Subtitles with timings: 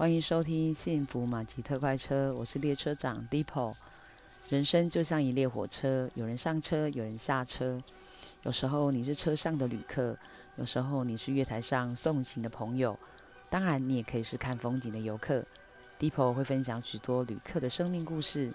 [0.00, 3.74] 欢迎收听《幸福马吉特快车》，我是列车长 Deepo。
[4.48, 7.82] 人生就像一列火车，有人上车，有人下车。
[8.44, 10.16] 有时候你是车上的旅客，
[10.56, 12.98] 有时候你是月台上送行的朋友，
[13.50, 15.44] 当然你也可以是看风景的游客。
[15.98, 18.50] Deepo 会分享许多旅客的生命故事，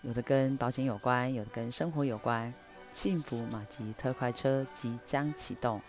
[0.00, 2.52] 有的跟保险有关，有的跟生活有关。
[2.90, 5.80] 幸福马吉特快车即将启动。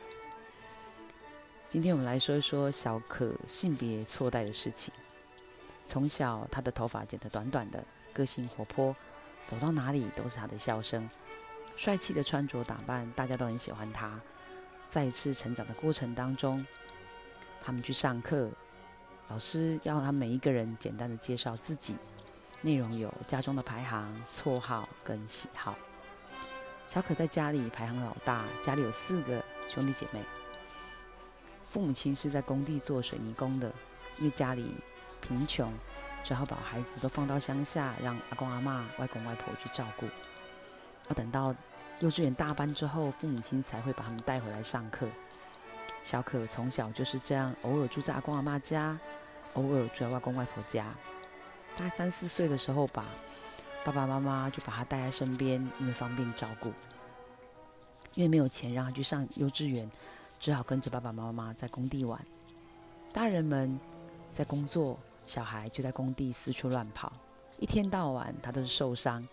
[1.74, 4.94] 今天我们来说一说小可性别错待的事情。
[5.84, 7.84] 从小，她的头发剪得短短的，
[8.14, 8.96] 个性活泼，
[9.48, 11.10] 走到哪里都是她的笑声。
[11.76, 14.22] 帅气的穿着打扮，大家都很喜欢她。
[14.88, 16.64] 在一次成长的过程当中，
[17.60, 18.52] 他们去上课，
[19.30, 21.96] 老师要他每一个人简单的介绍自己，
[22.62, 25.76] 内容有家中的排行、绰号跟喜好。
[26.88, 30.22] 小可在家里排行老大，家里有四个兄弟姐妹。
[31.74, 33.68] 父母亲是在工地做水泥工的，
[34.20, 34.76] 因为家里
[35.20, 35.74] 贫穷，
[36.24, 40.06] 只好把孩子都放到乡下，让阿公阿嬷、外公外婆去照顾。
[41.08, 41.56] 要等到
[42.00, 45.08] 幼稚园大班之后，父母亲才会把他们带回来上课。
[46.04, 49.00] 小可从小就是这样，偶尔住在阿公阿嬷家，
[49.54, 50.94] 偶尔住在外公外婆家。
[51.76, 53.08] 大概三四岁的时候吧，
[53.84, 56.72] 爸爸妈妈就把他带在身边，因为方便照顾。
[58.14, 59.90] 因为没有钱让他去上幼稚园。
[60.44, 62.22] 只好跟着爸爸妈妈在工地玩，
[63.14, 63.80] 大人们
[64.34, 67.14] 在工作，小孩就在工地四处乱跑，
[67.60, 69.26] 一天到晚他都是受伤。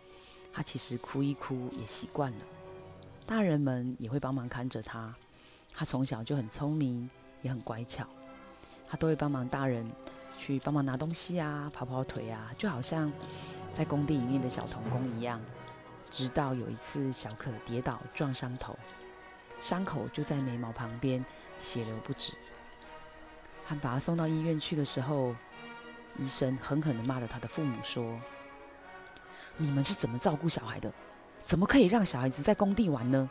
[0.52, 2.38] 他其实哭一哭也习惯了，
[3.26, 5.12] 大人们也会帮忙看着他。
[5.74, 7.10] 他从小就很聪明，
[7.42, 8.06] 也很乖巧，
[8.88, 9.84] 他都会帮忙大人
[10.38, 13.12] 去帮忙拿东西啊，跑跑腿啊，就好像
[13.72, 15.40] 在工地里面的小童工一样。
[16.08, 18.78] 直到有一次，小可跌倒撞伤头。
[19.60, 21.24] 伤口就在眉毛旁边，
[21.58, 22.32] 血流不止。
[23.66, 25.34] 他把他送到医院去的时候，
[26.18, 28.18] 医生狠狠地骂了他的父母说
[29.56, 30.92] ：“你们是怎么照顾小孩的？
[31.44, 33.30] 怎么可以让小孩子在工地玩呢？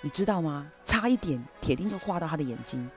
[0.00, 0.70] 你知道吗？
[0.84, 2.90] 差一点铁钉就划到他的眼睛。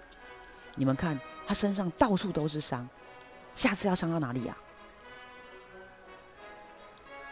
[0.75, 2.87] 你们看他身上到处都是伤，
[3.53, 4.57] 下次要伤到哪里呀？”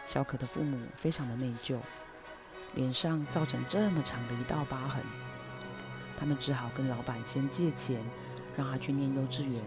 [0.06, 1.78] 小可的父母非常的内疚，
[2.74, 5.04] 脸上造成这么长的一道疤痕。
[6.20, 7.98] 他们只好跟老板先借钱，
[8.54, 9.58] 让他去念幼稚园，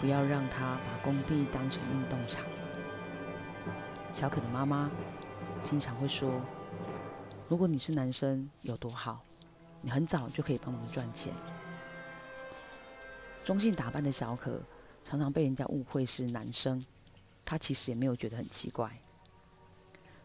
[0.00, 2.44] 不要让他把工地当成运动场。
[4.12, 4.88] 小可的妈妈
[5.64, 6.40] 经常会说
[7.48, 9.20] ：“如果你是男生有多好，
[9.82, 11.32] 你很早就可以帮忙赚钱。”
[13.44, 14.62] 中性打扮的小可
[15.02, 16.80] 常常被人家误会是男生，
[17.44, 18.96] 他其实也没有觉得很奇怪。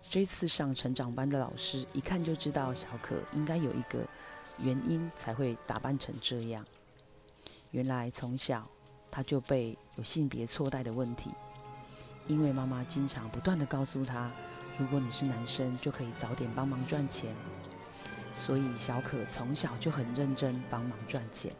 [0.07, 4.07] 这次上成长班的老师一看就知道小可应该有一个。
[4.59, 6.65] 原因才会打扮成这样。
[7.71, 8.69] 原来从小
[9.09, 11.31] 他就被有性别错待的问题，
[12.27, 14.31] 因为妈妈经常不断的告诉他，
[14.77, 17.35] 如果你是男生就可以早点帮忙赚钱，
[18.35, 21.51] 所以小可从小就很认真帮忙赚钱。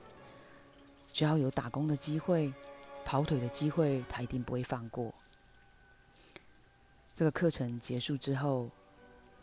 [1.12, 2.54] 只要有打工的机会、
[3.06, 5.14] 跑腿的机会，他一定不会放过。
[7.14, 8.70] 这个课程结束之后，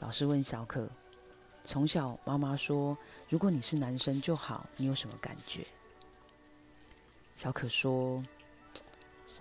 [0.00, 0.88] 老师问小可。
[1.62, 2.96] 从小，妈妈说
[3.28, 5.64] ：“如果你是男生就好。”你有什么感觉？
[7.36, 8.24] 小可说：“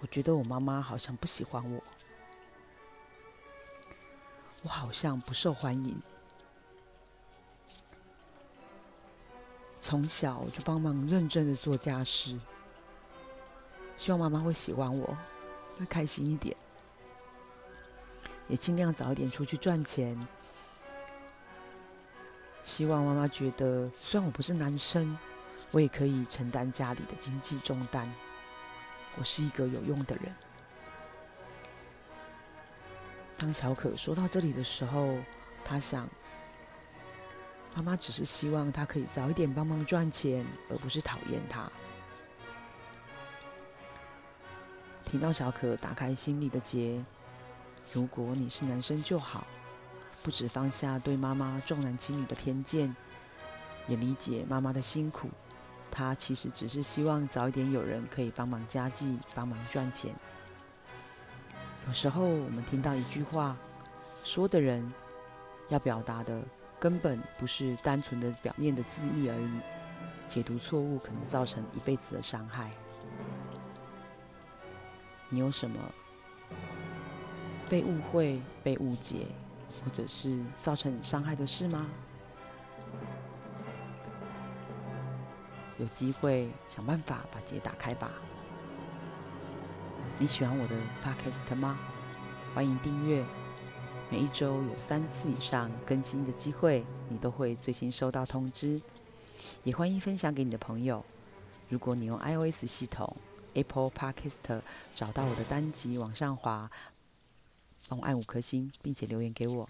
[0.02, 1.82] 我觉得我妈妈好像不喜欢我，
[4.64, 6.00] 我好像不受欢迎。
[9.80, 12.38] 从小就帮忙认真的做家事，
[13.98, 15.18] 希望妈妈会喜欢我，
[15.80, 16.56] 会开心一点，
[18.48, 20.16] 也尽量早一点出去赚钱。”
[22.70, 25.18] 希望妈妈觉得，虽然我不是男生，
[25.72, 28.14] 我也可以承担家里的经济重担。
[29.18, 30.32] 我是一个有用的人。
[33.40, 35.18] 当小可说到这里的时候，
[35.66, 36.08] 他想，
[37.76, 41.70] 妈妈只是希望他可以早一点帮忙赚钱，而不是讨厌他。
[45.06, 47.04] 听到小可打开心里的结，
[47.92, 49.48] 如果你是男生就好。
[50.22, 52.96] 不止放下对妈妈重男轻女的偏见，
[53.88, 55.30] 也理解妈妈的辛苦。
[55.90, 60.14] 她其实只是希望早一点有人可以帮忙家计，帮忙赚钱。
[61.88, 63.58] 有时候我们听到一句话，
[64.24, 64.94] 说的人
[65.70, 66.44] 要表达的
[66.80, 69.60] 根本不是单纯的表面的字意而已，
[70.28, 72.70] 解读错误可能造成一辈子的伤害。
[75.30, 75.80] 你有什么
[77.68, 79.26] 被误会、被误解？
[79.84, 81.88] 或者是造成你伤害的事吗？
[85.78, 88.12] 有机会想办法把结打开吧。
[90.18, 91.80] 你喜欢我的 Podcast 吗？
[92.54, 93.24] 欢迎订阅，
[94.12, 98.82] 每一周有三次以上更新的机会，你都会最先收到通知。
[99.64, 101.06] 也欢迎分享给你的朋友。
[101.70, 103.16] 如果你用 iOS 系统
[103.54, 104.60] Apple Podcast
[104.94, 106.70] 找到我的单集，往上滑，
[107.90, 109.68] 帮我按五颗星，并且留言给我。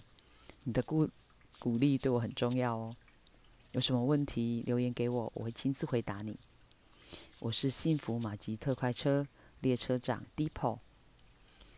[0.66, 1.10] 你的鼓
[1.58, 2.96] 鼓励对我很重要哦。
[3.72, 6.38] 有什么问题留言给我，我会亲自回答你。
[7.40, 9.26] 我是幸福马吉特快车
[9.62, 10.80] 列车长 Depot，。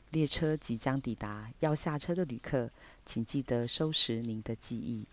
[0.10, 2.72] 列车即将抵达，要下车的旅客，
[3.06, 5.08] 请记得收拾您的记忆。